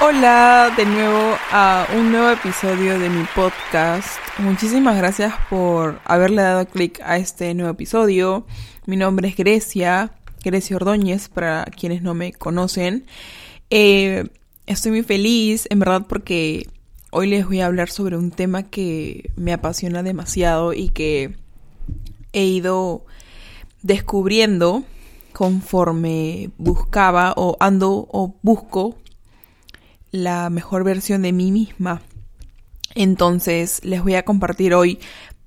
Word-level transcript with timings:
Hola 0.00 0.72
de 0.76 0.86
nuevo 0.86 1.36
a 1.50 1.88
un 1.98 2.12
nuevo 2.12 2.30
episodio 2.30 3.00
de 3.00 3.10
mi 3.10 3.24
podcast. 3.34 4.06
Muchísimas 4.38 4.96
gracias 4.96 5.34
por 5.50 6.00
haberle 6.04 6.42
dado 6.42 6.66
clic 6.66 7.00
a 7.02 7.16
este 7.16 7.52
nuevo 7.54 7.72
episodio. 7.72 8.46
Mi 8.86 8.96
nombre 8.96 9.26
es 9.26 9.36
Grecia, 9.36 10.12
Grecia 10.44 10.76
Ordóñez 10.76 11.28
para 11.28 11.64
quienes 11.64 12.02
no 12.02 12.14
me 12.14 12.32
conocen. 12.32 13.06
Eh, 13.70 14.28
estoy 14.66 14.92
muy 14.92 15.02
feliz, 15.02 15.66
en 15.68 15.80
verdad, 15.80 16.06
porque 16.08 16.68
hoy 17.10 17.26
les 17.26 17.44
voy 17.44 17.60
a 17.60 17.66
hablar 17.66 17.90
sobre 17.90 18.16
un 18.16 18.30
tema 18.30 18.62
que 18.62 19.32
me 19.34 19.52
apasiona 19.52 20.04
demasiado 20.04 20.74
y 20.74 20.90
que 20.90 21.34
he 22.32 22.44
ido 22.44 23.04
descubriendo 23.82 24.84
conforme 25.32 26.50
buscaba 26.56 27.34
o 27.36 27.56
ando 27.58 28.06
o 28.12 28.36
busco 28.42 28.96
la 30.22 30.50
mejor 30.50 30.84
versión 30.84 31.22
de 31.22 31.32
mí 31.32 31.50
misma. 31.50 32.02
Entonces 32.94 33.80
les 33.84 34.02
voy 34.02 34.14
a 34.14 34.24
compartir 34.24 34.74
hoy 34.74 34.98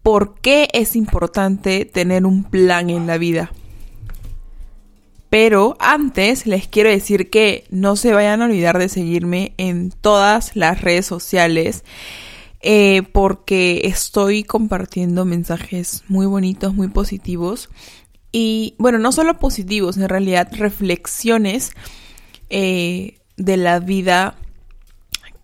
por 0.04 0.36
qué 0.40 0.70
es 0.74 0.96
importante 0.96 1.86
tener 1.86 2.26
un 2.26 2.44
plan 2.44 2.90
en 2.90 3.08
la 3.08 3.18
vida. 3.18 3.52
Pero 5.30 5.78
antes 5.80 6.46
les 6.46 6.68
quiero 6.68 6.90
decir 6.90 7.30
que 7.30 7.64
no 7.70 7.96
se 7.96 8.14
vayan 8.14 8.42
a 8.42 8.46
olvidar 8.46 8.78
de 8.78 8.90
seguirme 8.90 9.54
en 9.58 9.92
todas 9.92 10.56
las 10.56 10.82
redes 10.82 11.06
sociales 11.06 11.86
eh, 12.62 13.04
porque 13.12 13.82
estoy 13.86 14.44
compartiendo 14.44 15.24
mensajes 15.26 16.04
muy 16.08 16.26
bonitos, 16.26 16.74
muy 16.74 16.90
positivos 16.90 17.70
y 18.32 18.76
bueno, 18.78 18.98
no 19.00 19.12
solo 19.12 19.38
positivos, 19.40 19.98
en 19.98 20.08
realidad 20.08 20.50
reflexiones 20.52 21.72
eh, 22.50 23.20
de 23.38 23.58
la 23.58 23.80
vida 23.80 24.36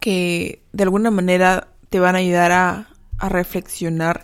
que 0.08 0.62
de 0.72 0.84
alguna 0.84 1.12
manera 1.12 1.68
te 1.90 2.00
van 2.00 2.16
a 2.16 2.20
ayudar 2.20 2.54
a, 2.54 2.88
reflexionar, 3.27 4.24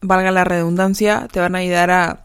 valga 0.00 0.30
la 0.30 0.44
redundancia, 0.44 1.28
te 1.30 1.40
van 1.40 1.54
a 1.54 1.58
ayudar 1.58 1.90
a, 1.90 2.24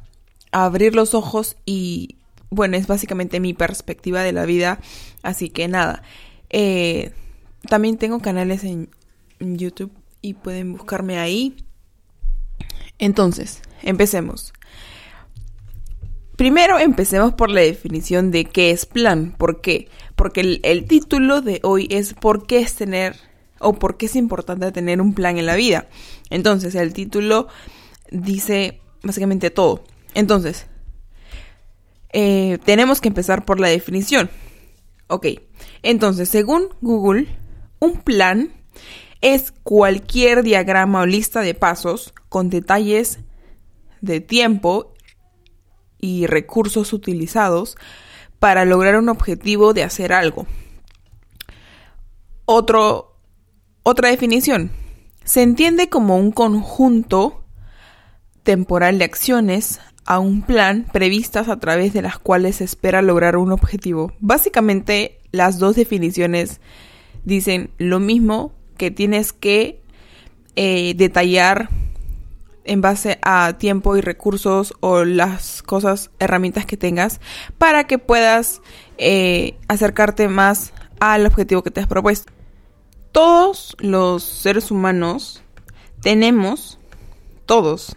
abrir 0.54 0.96
los 0.96 1.14
ojos 1.14 1.58
y 1.66 2.16
bueno, 2.52 2.78
es 2.78 2.88
básicamente 2.88 3.42
mi 3.42 3.54
perspectiva 3.54 4.24
de 4.24 4.32
la 4.32 4.46
vida, 4.46 4.80
así 5.24 5.50
que 5.50 5.68
nada. 5.68 6.04
Eh, 6.50 7.12
también 7.68 7.98
tengo 7.98 8.22
canales 8.22 8.64
en 8.64 8.88
YouTube 9.40 9.92
y 10.22 10.36
pueden 10.36 10.72
buscarme 10.72 11.20
ahí. 11.20 11.58
Entonces, 12.98 13.62
empecemos. 13.84 14.54
Primero 16.40 16.80
empecemos 16.80 17.34
por 17.34 17.52
la 17.52 17.60
definición 17.60 18.32
de 18.32 18.46
qué 18.46 18.72
es 18.72 18.86
plan. 18.86 19.36
¿Por 19.38 19.60
qué? 19.60 19.90
Porque 20.16 20.62
el, 20.64 20.86
título 20.86 21.42
de 21.42 21.60
hoy 21.64 21.90
es 21.92 22.14
¿por 22.14 22.48
qué 22.48 22.60
es 22.60 22.76
tener 22.76 23.18
o 23.60 23.74
por 23.74 23.98
qué 23.98 24.06
es 24.06 24.16
importante 24.16 24.72
tener 24.72 25.02
un 25.02 25.14
plan 25.14 25.38
en 25.38 25.46
la 25.46 25.58
vida? 25.58 25.90
Entonces, 26.30 26.76
el 26.76 26.94
título 26.94 27.50
dice 28.10 28.80
básicamente 29.04 29.50
todo. 29.50 29.84
Entonces, 30.14 30.68
eh, 32.14 32.58
tenemos 32.64 33.02
que 33.02 33.10
empezar 33.10 33.44
por 33.44 33.60
la 33.60 33.68
definición. 33.68 34.30
Ok, 35.08 35.26
entonces, 35.84 36.30
según 36.30 36.70
Google, 36.80 37.28
un 37.80 38.00
plan 38.00 38.54
es 39.20 39.52
cualquier 39.64 40.44
diagrama 40.44 41.02
o 41.02 41.06
lista 41.06 41.42
de 41.42 41.54
pasos 41.54 42.14
con 42.30 42.50
detalles 42.50 43.20
de 44.00 44.22
tiempo 44.22 44.94
y 46.00 46.28
recursos 46.28 46.94
utilizados 46.94 47.78
para 48.40 48.66
lograr 48.66 48.98
un 48.98 49.10
objetivo 49.10 49.74
de 49.74 49.84
hacer 49.84 50.14
algo. 50.14 50.48
Otra 52.46 54.10
definición. 54.10 54.72
Se 55.24 55.42
entiende 55.44 55.90
como 55.90 56.18
un 56.18 56.32
conjunto 56.32 57.44
temporal 58.44 58.98
de 58.98 59.06
acciones 59.06 59.80
a 60.06 60.18
un 60.18 60.42
plan 60.42 60.88
previstas 60.92 61.50
a 61.50 61.60
través 61.60 61.94
de 61.94 62.02
las 62.02 62.18
cuales 62.18 62.56
se 62.56 62.64
espera 62.64 63.04
lograr 63.04 63.38
un 63.38 63.52
objetivo. 63.52 64.12
Básicamente 64.20 65.20
las 65.32 65.60
dos 65.60 65.76
definiciones 65.76 66.62
dicen 67.26 67.70
lo 67.78 68.00
mismo 68.00 68.54
que 68.78 68.90
tienes 68.90 69.34
que 69.34 69.82
eh, 70.56 70.94
detallar 70.96 71.70
en 72.70 72.82
base 72.82 73.18
a 73.24 73.54
tiempo 73.54 73.98
y 73.98 74.02
recursos 74.02 74.76
o 74.80 75.04
las 75.04 75.64
cosas, 75.64 76.12
herramientas 76.20 76.68
que 76.68 76.78
tengas 76.78 77.20
para 77.58 77.86
que 77.86 77.98
puedas 77.98 78.62
eh, 79.00 79.58
acercarte 79.68 80.28
más 80.28 80.72
al 81.00 81.26
objetivo 81.26 81.64
que 81.64 81.72
te 81.72 81.82
has 81.82 81.88
propuesto. 81.88 82.32
Todos 83.12 83.76
los 83.80 84.24
seres 84.24 84.70
humanos 84.70 85.42
tenemos, 86.02 86.78
todos, 87.48 87.96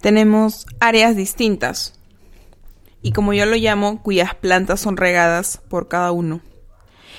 tenemos 0.00 0.66
áreas 0.80 1.14
distintas 1.14 2.00
y 3.02 3.12
como 3.12 3.34
yo 3.34 3.44
lo 3.44 3.56
llamo, 3.56 4.02
cuyas 4.02 4.34
plantas 4.34 4.80
son 4.80 4.96
regadas 4.96 5.60
por 5.68 5.88
cada 5.88 6.12
uno. 6.12 6.40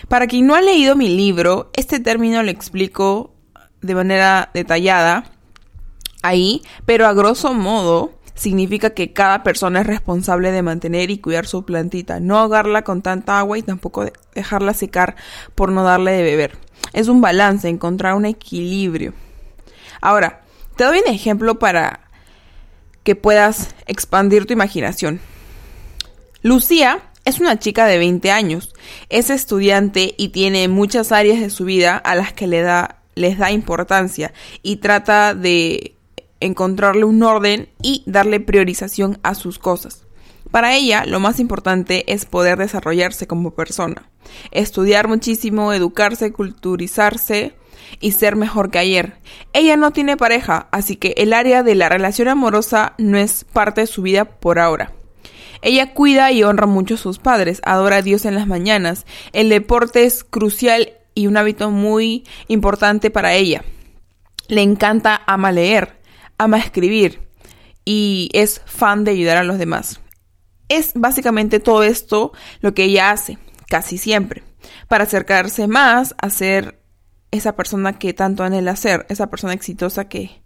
Para 0.07 0.25
quien 0.25 0.47
no 0.47 0.55
ha 0.55 0.61
leído 0.61 0.95
mi 0.95 1.09
libro, 1.09 1.69
este 1.73 1.99
término 1.99 2.41
lo 2.41 2.49
explico 2.49 3.35
de 3.81 3.93
manera 3.93 4.49
detallada 4.55 5.25
ahí, 6.21 6.61
pero 6.85 7.07
a 7.07 7.13
grosso 7.13 7.53
modo 7.53 8.11
significa 8.35 8.91
que 8.91 9.13
cada 9.13 9.43
persona 9.43 9.81
es 9.81 9.87
responsable 9.87 10.51
de 10.51 10.61
mantener 10.61 11.11
y 11.11 11.19
cuidar 11.19 11.45
su 11.45 11.63
plantita, 11.63 12.19
no 12.19 12.37
ahogarla 12.39 12.83
con 12.83 13.01
tanta 13.01 13.39
agua 13.39 13.57
y 13.57 13.61
tampoco 13.61 14.05
dejarla 14.33 14.73
secar 14.73 15.15
por 15.55 15.71
no 15.71 15.83
darle 15.83 16.11
de 16.11 16.23
beber. 16.23 16.57
Es 16.93 17.07
un 17.07 17.21
balance, 17.21 17.69
encontrar 17.69 18.15
un 18.15 18.25
equilibrio. 18.25 19.13
Ahora, 20.01 20.41
te 20.75 20.83
doy 20.83 20.99
un 20.99 21.13
ejemplo 21.13 21.59
para 21.59 22.01
que 23.03 23.15
puedas 23.15 23.75
expandir 23.87 24.45
tu 24.45 24.53
imaginación. 24.53 25.19
Lucía 26.41 27.01
es 27.25 27.39
una 27.39 27.59
chica 27.59 27.85
de 27.85 27.99
20 27.99 28.31
años, 28.31 28.73
es 29.09 29.29
estudiante 29.29 30.15
y 30.17 30.29
tiene 30.29 30.67
muchas 30.67 31.11
áreas 31.11 31.39
de 31.39 31.51
su 31.51 31.65
vida 31.65 31.97
a 31.97 32.15
las 32.15 32.33
que 32.33 32.47
le 32.47 32.61
da, 32.61 32.97
les 33.13 33.37
da 33.37 33.51
importancia 33.51 34.33
y 34.63 34.77
trata 34.77 35.35
de 35.35 35.95
encontrarle 36.41 37.05
un 37.05 37.23
orden 37.23 37.69
y 37.81 38.03
darle 38.05 38.39
priorización 38.39 39.19
a 39.23 39.35
sus 39.35 39.59
cosas. 39.59 40.05
Para 40.51 40.75
ella, 40.75 41.05
lo 41.05 41.21
más 41.21 41.39
importante 41.39 42.11
es 42.11 42.25
poder 42.25 42.57
desarrollarse 42.57 43.25
como 43.25 43.51
persona, 43.51 44.09
estudiar 44.51 45.07
muchísimo, 45.07 45.71
educarse, 45.71 46.33
culturizarse 46.33 47.53
y 48.01 48.11
ser 48.11 48.35
mejor 48.35 48.69
que 48.69 48.79
ayer. 48.79 49.13
Ella 49.53 49.77
no 49.77 49.91
tiene 49.91 50.17
pareja, 50.17 50.67
así 50.71 50.97
que 50.97 51.13
el 51.17 51.31
área 51.31 51.63
de 51.63 51.75
la 51.75 51.87
relación 51.87 52.27
amorosa 52.27 52.95
no 52.97 53.17
es 53.17 53.45
parte 53.45 53.81
de 53.81 53.87
su 53.87 54.01
vida 54.01 54.25
por 54.25 54.59
ahora. 54.59 54.91
Ella 55.61 55.93
cuida 55.93 56.31
y 56.31 56.43
honra 56.43 56.65
mucho 56.65 56.95
a 56.95 56.97
sus 56.97 57.19
padres, 57.19 57.61
adora 57.63 57.97
a 57.97 58.01
Dios 58.01 58.25
en 58.25 58.35
las 58.35 58.47
mañanas. 58.47 59.05
El 59.31 59.49
deporte 59.49 60.03
es 60.03 60.23
crucial 60.23 60.93
y 61.13 61.27
un 61.27 61.37
hábito 61.37 61.69
muy 61.69 62.25
importante 62.47 63.11
para 63.11 63.35
ella. 63.35 63.63
Le 64.47 64.63
encanta 64.63 65.21
ama 65.27 65.51
leer 65.51 66.00
ama 66.43 66.57
escribir 66.57 67.21
y 67.85 68.29
es 68.33 68.61
fan 68.65 69.03
de 69.03 69.11
ayudar 69.11 69.37
a 69.37 69.43
los 69.43 69.57
demás. 69.57 69.99
Es 70.69 70.91
básicamente 70.95 71.59
todo 71.59 71.83
esto 71.83 72.31
lo 72.61 72.73
que 72.73 72.85
ella 72.85 73.11
hace, 73.11 73.37
casi 73.67 73.97
siempre, 73.97 74.43
para 74.87 75.03
acercarse 75.03 75.67
más 75.67 76.15
a 76.17 76.29
ser 76.29 76.79
esa 77.31 77.55
persona 77.55 77.97
que 77.99 78.13
tanto 78.13 78.43
anhela 78.43 78.75
ser, 78.75 79.05
esa 79.09 79.29
persona 79.29 79.53
exitosa 79.53 80.07
que, 80.07 80.41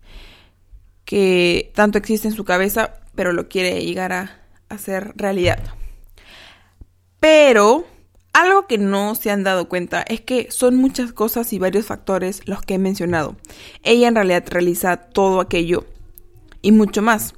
que 1.03 1.71
tanto 1.75 1.97
existe 1.97 2.27
en 2.27 2.33
su 2.33 2.45
cabeza, 2.45 2.95
pero 3.15 3.33
lo 3.33 3.47
quiere 3.47 3.83
llegar 3.83 4.13
a 4.13 4.41
hacer 4.69 5.13
realidad. 5.15 5.59
Pero 7.19 7.85
algo 8.35 8.67
que 8.67 8.77
no 8.77 9.15
se 9.15 9.31
han 9.31 9.45
dado 9.45 9.69
cuenta 9.69 10.01
es 10.01 10.19
que 10.19 10.51
son 10.51 10.75
muchas 10.75 11.13
cosas 11.13 11.53
y 11.53 11.57
varios 11.57 11.85
factores 11.85 12.41
los 12.45 12.61
que 12.61 12.73
he 12.73 12.77
mencionado. 12.77 13.37
Ella 13.81 14.09
en 14.09 14.15
realidad 14.15 14.43
realiza 14.49 14.97
todo 14.97 15.39
aquello 15.39 15.85
y 16.61 16.73
mucho 16.73 17.01
más. 17.01 17.33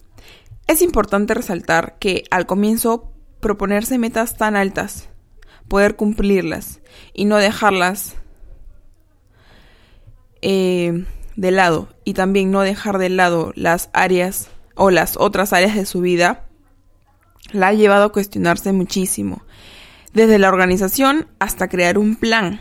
Es 0.65 0.81
importante 0.81 1.35
resaltar 1.35 1.97
que 1.99 2.23
al 2.31 2.47
comienzo 2.47 3.13
proponerse 3.39 3.99
metas 3.99 4.37
tan 4.37 4.55
altas, 4.55 5.07
poder 5.67 5.95
cumplirlas 5.95 6.81
y 7.13 7.25
no 7.25 7.37
dejarlas 7.37 8.15
eh, 10.41 11.05
de 11.35 11.51
lado 11.51 11.89
y 12.05 12.15
también 12.15 12.49
no 12.49 12.61
dejar 12.61 12.97
de 12.97 13.09
lado 13.09 13.53
las 13.55 13.91
áreas 13.93 14.49
o 14.73 14.89
las 14.89 15.15
otras 15.15 15.53
áreas 15.53 15.75
de 15.75 15.85
su 15.85 16.01
vida, 16.01 16.47
la 17.51 17.67
ha 17.67 17.73
llevado 17.73 18.05
a 18.05 18.11
cuestionarse 18.11 18.71
muchísimo 18.71 19.43
desde 20.13 20.39
la 20.39 20.49
organización 20.49 21.27
hasta 21.39 21.67
crear 21.67 21.97
un 21.97 22.15
plan. 22.15 22.59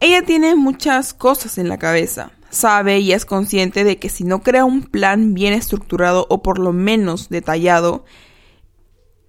Ella 0.00 0.22
tiene 0.22 0.54
muchas 0.54 1.14
cosas 1.14 1.58
en 1.58 1.68
la 1.68 1.78
cabeza, 1.78 2.32
sabe 2.50 2.98
y 2.98 3.12
es 3.12 3.24
consciente 3.24 3.84
de 3.84 3.98
que 3.98 4.08
si 4.08 4.24
no 4.24 4.42
crea 4.42 4.64
un 4.64 4.82
plan 4.82 5.34
bien 5.34 5.52
estructurado 5.52 6.26
o 6.28 6.42
por 6.42 6.58
lo 6.58 6.72
menos 6.72 7.28
detallado, 7.28 8.04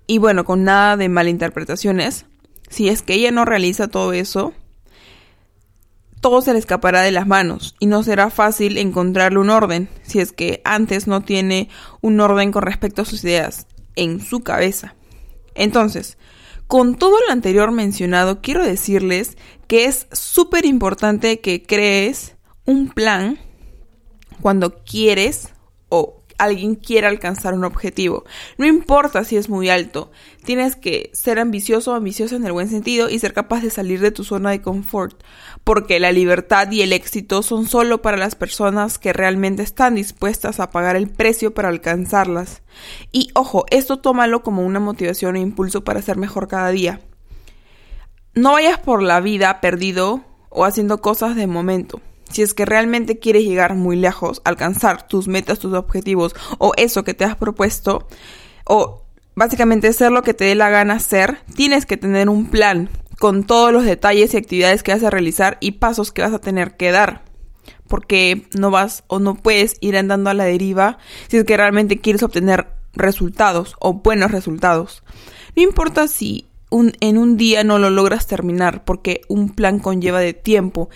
y 0.07 0.17
bueno, 0.19 0.45
con 0.45 0.63
nada 0.63 0.97
de 0.97 1.09
malinterpretaciones, 1.09 2.25
si 2.69 2.89
es 2.89 3.01
que 3.01 3.13
ella 3.13 3.31
no 3.31 3.45
realiza 3.45 3.87
todo 3.87 4.13
eso, 4.13 4.53
todo 6.21 6.41
se 6.41 6.53
le 6.53 6.59
escapará 6.59 7.01
de 7.01 7.11
las 7.11 7.27
manos 7.27 7.75
y 7.79 7.85
no 7.85 8.01
será 8.03 8.29
fácil 8.29 8.77
encontrarle 8.77 9.39
un 9.39 9.49
orden 9.49 9.89
si 10.01 10.19
es 10.19 10.31
que 10.31 10.61
antes 10.63 11.07
no 11.07 11.21
tiene 11.21 11.69
un 12.01 12.19
orden 12.19 12.51
con 12.51 12.63
respecto 12.63 13.03
a 13.03 13.05
sus 13.05 13.23
ideas 13.23 13.67
en 13.95 14.19
su 14.19 14.41
cabeza. 14.41 14.95
Entonces, 15.53 16.17
con 16.67 16.95
todo 16.95 17.17
lo 17.27 17.31
anterior 17.31 17.71
mencionado, 17.71 18.41
quiero 18.41 18.63
decirles 18.63 19.37
que 19.67 19.85
es 19.85 20.07
súper 20.11 20.65
importante 20.65 21.39
que 21.39 21.63
crees 21.63 22.35
un 22.65 22.89
plan 22.89 23.37
cuando 24.41 24.83
quieres 24.83 25.53
o 25.89 26.14
alguien 26.37 26.75
quiere 26.75 27.07
alcanzar 27.07 27.53
un 27.53 27.63
objetivo. 27.63 28.25
No 28.57 28.65
importa 28.65 29.23
si 29.23 29.37
es 29.37 29.49
muy 29.49 29.69
alto, 29.69 30.11
tienes 30.43 30.75
que 30.75 31.09
ser 31.13 31.39
ambicioso 31.39 31.91
o 31.91 31.95
ambiciosa 31.95 32.35
en 32.35 32.45
el 32.45 32.51
buen 32.51 32.69
sentido 32.69 33.09
y 33.09 33.19
ser 33.19 33.33
capaz 33.33 33.61
de 33.61 33.69
salir 33.69 33.99
de 33.99 34.11
tu 34.11 34.23
zona 34.23 34.51
de 34.51 34.61
confort, 34.61 35.21
porque 35.63 35.99
la 35.99 36.11
libertad 36.11 36.71
y 36.71 36.81
el 36.81 36.93
éxito 36.93 37.43
son 37.43 37.67
solo 37.67 38.01
para 38.01 38.17
las 38.17 38.35
personas 38.35 38.99
que 38.99 39.13
realmente 39.13 39.63
están 39.63 39.95
dispuestas 39.95 40.59
a 40.59 40.69
pagar 40.69 40.95
el 40.95 41.09
precio 41.09 41.53
para 41.53 41.69
alcanzarlas. 41.69 42.61
Y 43.11 43.29
ojo, 43.33 43.65
esto 43.69 43.99
tómalo 43.99 44.43
como 44.43 44.63
una 44.65 44.79
motivación 44.79 45.35
e 45.35 45.41
impulso 45.41 45.83
para 45.83 46.01
ser 46.01 46.17
mejor 46.17 46.47
cada 46.47 46.69
día. 46.69 47.01
No 48.33 48.53
vayas 48.53 48.79
por 48.79 49.01
la 49.01 49.21
vida 49.21 49.61
perdido 49.61 50.21
o 50.49 50.65
haciendo 50.65 50.99
cosas 50.99 51.35
de 51.35 51.47
momento. 51.47 52.01
Si 52.29 52.41
es 52.41 52.53
que 52.53 52.65
realmente 52.65 53.19
quieres 53.19 53.43
llegar 53.43 53.75
muy 53.75 53.95
lejos, 53.95 54.41
alcanzar 54.45 55.07
tus 55.07 55.27
metas, 55.27 55.59
tus 55.59 55.73
objetivos 55.73 56.35
o 56.57 56.73
eso 56.77 57.03
que 57.03 57.13
te 57.13 57.23
has 57.23 57.35
propuesto, 57.35 58.07
o 58.65 59.05
básicamente 59.35 59.93
ser 59.93 60.11
lo 60.11 60.23
que 60.23 60.33
te 60.33 60.45
dé 60.45 60.55
la 60.55 60.69
gana 60.69 60.95
hacer, 60.95 61.39
tienes 61.55 61.85
que 61.85 61.97
tener 61.97 62.29
un 62.29 62.47
plan 62.47 62.89
con 63.19 63.43
todos 63.43 63.71
los 63.71 63.85
detalles 63.85 64.33
y 64.33 64.37
actividades 64.37 64.83
que 64.83 64.93
vas 64.93 65.03
a 65.03 65.09
realizar 65.09 65.57
y 65.61 65.71
pasos 65.71 66.11
que 66.11 66.21
vas 66.21 66.33
a 66.33 66.39
tener 66.39 66.75
que 66.75 66.91
dar. 66.91 67.23
Porque 67.87 68.47
no 68.57 68.71
vas 68.71 69.03
o 69.07 69.19
no 69.19 69.35
puedes 69.35 69.77
ir 69.79 69.95
andando 69.95 70.29
a 70.29 70.33
la 70.33 70.45
deriva 70.45 70.97
si 71.27 71.37
es 71.37 71.43
que 71.43 71.57
realmente 71.57 71.99
quieres 71.99 72.23
obtener 72.23 72.67
resultados 72.93 73.75
o 73.79 73.93
buenos 73.93 74.31
resultados. 74.31 75.03
No 75.55 75.63
importa 75.63 76.07
si 76.07 76.47
en 76.71 77.17
un 77.17 77.37
día 77.37 77.63
no 77.63 77.79
lo 77.79 77.89
logras 77.89 78.27
terminar 78.27 78.83
porque 78.83 79.21
un 79.27 79.49
plan 79.49 79.79
conlleva 79.79 80.19
de 80.19 80.33
tiempo 80.33 80.89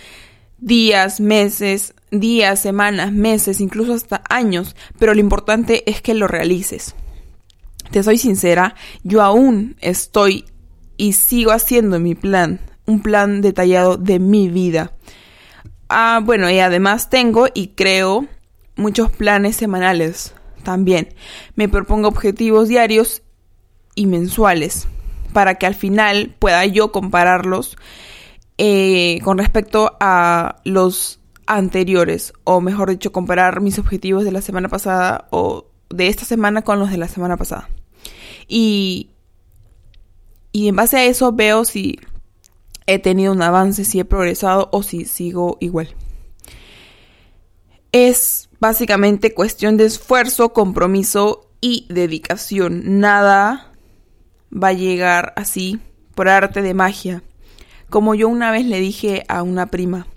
días, 0.62 1.20
meses, 1.20 1.94
días, 2.12 2.60
semanas, 2.60 3.12
meses, 3.12 3.62
incluso 3.62 3.94
hasta 3.94 4.24
años, 4.30 4.76
pero 4.98 5.14
lo 5.14 5.20
importante 5.20 5.90
es 5.90 6.02
que 6.02 6.14
lo 6.14 6.28
realices. 6.28 6.96
Te 7.92 8.04
soy 8.04 8.18
sincera, 8.18 8.76
yo 9.04 9.22
aún 9.22 9.76
estoy 9.80 10.46
y 10.98 11.14
sigo 11.14 11.52
haciendo 11.52 12.00
mi 12.00 12.14
plan, 12.14 12.60
un 12.86 13.02
plan 13.02 13.42
detallado 13.42 13.98
de 13.98 14.20
mi 14.20 14.50
vida. 14.50 14.94
Ah, 15.88 16.22
bueno, 16.24 16.50
y 16.50 16.60
además 16.60 17.10
tengo 17.10 17.48
y 17.54 17.70
creo 17.70 18.28
muchos 18.76 19.12
planes 19.12 19.56
semanales 19.56 20.36
también. 20.64 21.10
Me 21.56 21.68
propongo 21.68 22.08
objetivos 22.08 22.68
diarios 22.68 23.24
y 23.96 24.06
mensuales 24.06 24.88
para 25.34 25.56
que 25.56 25.66
al 25.66 25.76
final 25.76 26.36
pueda 26.38 26.66
yo 26.66 26.92
compararlos 26.92 27.78
eh, 28.62 29.22
con 29.24 29.38
respecto 29.38 29.96
a 30.02 30.58
los 30.66 31.22
anteriores, 31.46 32.34
o 32.44 32.60
mejor 32.60 32.90
dicho, 32.90 33.14
comparar 33.14 33.62
mis 33.62 33.80
objetivos 33.80 34.26
de 34.26 34.34
la 34.34 34.42
semana 34.42 34.68
pasada 34.68 35.30
o 35.30 35.68
de 35.90 36.10
esta 36.10 36.26
semana 36.26 36.62
con 36.62 36.78
los 36.78 36.92
de 36.92 36.98
la 36.98 37.08
semana 37.08 37.38
pasada. 37.38 37.70
Y, 38.50 39.12
y 40.52 40.68
en 40.68 40.76
base 40.76 40.98
a 40.98 41.06
eso 41.06 41.32
veo 41.32 41.64
si 41.64 42.00
he 42.86 43.00
tenido 43.00 43.32
un 43.32 43.42
avance, 43.42 43.86
si 43.86 44.02
he 44.02 44.04
progresado 44.04 44.68
o 44.74 44.84
si 44.84 45.06
sigo 45.06 45.56
igual. 45.62 45.96
Es 47.94 48.50
básicamente 48.60 49.34
cuestión 49.34 49.78
de 49.78 49.86
esfuerzo, 49.86 50.52
compromiso 50.52 51.50
y 51.62 51.88
dedicación. 51.88 53.00
Nada 53.00 53.72
va 54.52 54.68
a 54.68 54.74
llegar 54.74 55.32
así 55.38 55.80
por 56.14 56.28
arte 56.28 56.62
de 56.62 56.74
magia. 56.74 57.24
Como 57.90 58.16
yo 58.16 58.30
una 58.30 58.52
vez 58.52 58.66
le 58.66 58.80
dije 58.80 59.24
a 59.28 59.44
una 59.44 59.68
prima, 59.68 60.08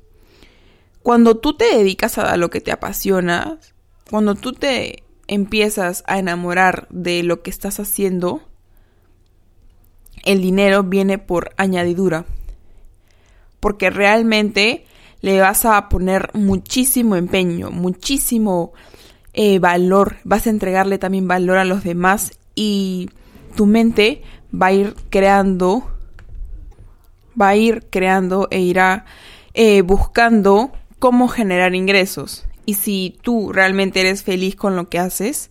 cuando 1.03 1.39
tú 1.39 1.55
te 1.57 1.77
dedicas 1.77 2.19
a 2.19 2.37
lo 2.37 2.51
que 2.51 2.61
te 2.61 2.73
apasiona, 2.73 3.59
cuando 4.11 4.35
tú 4.35 4.53
te 4.53 5.03
empiezas 5.27 6.05
a 6.07 6.19
enamorar 6.19 6.87
de 6.91 7.23
lo 7.23 7.43
que 7.43 7.51
estás 7.51 7.81
haciendo, 7.81 8.43
el 10.25 10.41
dinero 10.41 10.83
viene 10.83 11.19
por 11.19 11.53
añadidura. 11.57 12.25
Porque 13.59 13.91
realmente 13.91 14.87
le 15.21 15.41
vas 15.41 15.65
a 15.65 15.89
poner 15.89 16.31
muchísimo 16.35 17.17
empeño, 17.17 17.71
muchísimo 17.71 18.73
eh, 19.33 19.59
valor, 19.59 20.17
vas 20.25 20.47
a 20.47 20.51
entregarle 20.51 20.99
también 20.99 21.27
valor 21.27 21.59
a 21.59 21.65
los 21.65 21.85
demás 21.85 22.33
y 22.55 23.09
tu 23.57 23.67
mente 23.67 24.23
va 24.53 24.67
a 24.67 24.73
ir 24.73 24.95
creando 25.11 25.92
va 27.41 27.49
a 27.49 27.57
ir 27.57 27.87
creando 27.91 28.49
e 28.51 28.61
irá 28.61 29.05
eh, 29.55 29.83
buscando 29.83 30.73
cómo 30.99 31.29
generar 31.29 31.75
ingresos. 31.75 32.47
Y 32.65 32.75
si 32.75 33.19
tú 33.23 33.53
realmente 33.53 34.01
eres 34.01 34.23
feliz 34.23 34.55
con 34.55 34.77
lo 34.77 34.89
que 34.89 34.99
haces, 34.99 35.51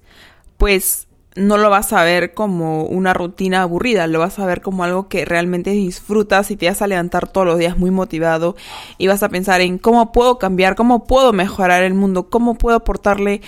pues 0.58 1.08
no 1.36 1.58
lo 1.58 1.70
vas 1.70 1.94
a 1.94 2.04
ver 2.04 2.34
como 2.34 2.84
una 2.84 3.14
rutina 3.14 3.62
aburrida, 3.62 4.08
lo 4.08 4.20
vas 4.20 4.38
a 4.40 4.46
ver 4.46 4.62
como 4.62 4.84
algo 4.84 5.08
que 5.08 5.26
realmente 5.26 5.72
disfrutas 5.72 6.52
y 6.52 6.58
te 6.58 6.68
vas 6.68 6.82
a 6.82 6.88
levantar 6.88 7.28
todos 7.28 7.48
los 7.48 7.58
días 7.58 7.78
muy 7.78 7.92
motivado 7.92 8.56
y 8.98 9.08
vas 9.08 9.24
a 9.24 9.30
pensar 9.30 9.62
en 9.62 9.78
cómo 9.78 10.12
puedo 10.12 10.38
cambiar, 10.38 10.76
cómo 10.76 11.06
puedo 11.06 11.32
mejorar 11.32 11.84
el 11.84 11.94
mundo, 11.94 12.30
cómo 12.30 12.56
puedo 12.56 12.78
aportarle 12.78 13.42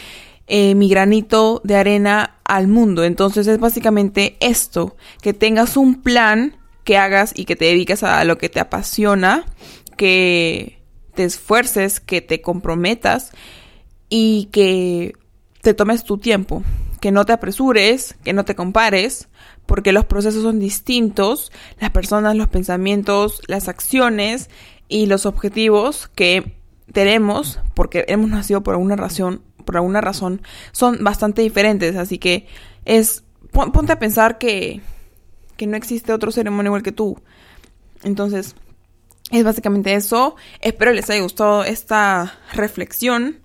eh, 0.48 0.76
mi 0.76 0.90
granito 0.90 1.62
de 1.64 1.76
arena 1.76 2.36
al 2.46 2.68
mundo. 2.68 3.04
Entonces 3.04 3.48
es 3.48 3.60
básicamente 3.60 4.38
esto, 4.40 4.96
que 5.22 5.34
tengas 5.34 5.78
un 5.78 6.02
plan 6.02 6.56
que 6.84 6.98
hagas 6.98 7.34
y 7.36 7.46
que 7.46 7.56
te 7.56 7.66
dediques 7.66 8.04
a 8.04 8.24
lo 8.24 8.38
que 8.38 8.50
te 8.50 8.60
apasiona, 8.60 9.46
que 9.98 10.80
te 11.16 11.24
esfuerces, 11.24 12.00
que 12.00 12.22
te 12.22 12.42
comprometas 12.42 13.32
y 14.10 14.50
que 14.52 15.14
te 15.62 15.74
tomes 15.74 16.04
tu 16.04 16.18
tiempo, 16.18 16.64
que 17.00 17.12
no 17.12 17.26
te 17.26 17.34
apresures, 17.34 18.16
que 18.24 18.34
no 18.34 18.46
te 18.46 18.56
compares, 18.56 19.30
porque 19.66 19.92
los 19.92 20.06
procesos 20.06 20.44
son 20.44 20.60
distintos, 20.60 21.52
las 21.80 21.92
personas, 21.92 22.36
los 22.36 22.50
pensamientos, 22.50 23.42
las 23.48 23.70
acciones 23.70 24.50
y 24.88 25.06
los 25.06 25.26
objetivos 25.26 26.10
que 26.16 26.58
tenemos, 26.92 27.60
porque 27.76 28.06
hemos 28.08 28.30
nacido 28.30 28.62
por 28.62 28.74
alguna 28.74 28.96
razón, 28.96 29.42
por 29.66 29.78
alguna 29.78 30.02
razón, 30.02 30.42
son 30.74 31.04
bastante 31.04 31.42
diferentes, 31.42 31.96
así 31.96 32.18
que 32.18 32.48
es 32.86 33.24
ponte 33.52 33.94
a 33.94 34.00
pensar 34.00 34.38
que 34.38 34.82
que 35.58 35.68
no 35.68 35.78
existe 35.78 36.14
otro 36.14 36.32
ser 36.32 36.48
igual 36.48 36.84
que 36.84 36.92
tú. 36.92 37.18
Entonces, 38.04 38.56
es 39.32 39.44
básicamente 39.44 39.94
eso. 39.94 40.36
Espero 40.62 40.92
les 40.92 41.10
haya 41.10 41.22
gustado 41.22 41.64
esta 41.64 42.38
reflexión. 42.54 43.40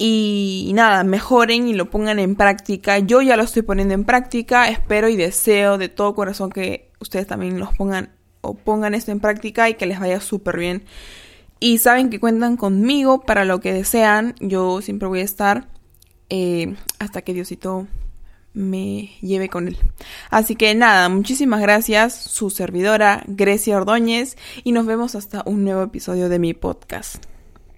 Y 0.00 0.70
nada, 0.74 1.02
mejoren 1.02 1.66
y 1.66 1.72
lo 1.72 1.90
pongan 1.90 2.20
en 2.20 2.36
práctica. 2.36 3.00
Yo 3.00 3.20
ya 3.20 3.36
lo 3.36 3.42
estoy 3.42 3.62
poniendo 3.62 3.94
en 3.94 4.04
práctica. 4.04 4.68
Espero 4.68 5.08
y 5.08 5.16
deseo 5.16 5.76
de 5.76 5.88
todo 5.88 6.14
corazón 6.14 6.50
que 6.50 6.92
ustedes 7.00 7.26
también 7.26 7.58
los 7.58 7.74
pongan 7.74 8.12
o 8.40 8.54
pongan 8.54 8.94
esto 8.94 9.10
en 9.10 9.18
práctica 9.18 9.68
y 9.68 9.74
que 9.74 9.86
les 9.86 9.98
vaya 9.98 10.20
súper 10.20 10.56
bien. 10.56 10.84
Y 11.58 11.78
saben 11.78 12.10
que 12.10 12.20
cuentan 12.20 12.56
conmigo 12.56 13.22
para 13.22 13.44
lo 13.44 13.58
que 13.60 13.72
desean. 13.72 14.36
Yo 14.38 14.80
siempre 14.82 15.08
voy 15.08 15.20
a 15.20 15.24
estar 15.24 15.68
eh, 16.30 16.76
hasta 17.00 17.22
que 17.22 17.34
Diosito 17.34 17.88
me 18.54 19.10
lleve 19.20 19.48
con 19.48 19.68
él. 19.68 19.78
Así 20.30 20.56
que 20.56 20.74
nada, 20.74 21.08
muchísimas 21.08 21.60
gracias, 21.60 22.14
su 22.14 22.50
servidora 22.50 23.22
Grecia 23.26 23.76
Ordóñez, 23.76 24.36
y 24.64 24.72
nos 24.72 24.86
vemos 24.86 25.14
hasta 25.14 25.42
un 25.46 25.64
nuevo 25.64 25.82
episodio 25.82 26.28
de 26.28 26.38
mi 26.38 26.54
podcast. 26.54 27.24